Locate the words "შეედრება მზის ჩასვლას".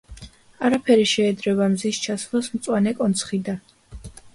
1.11-2.53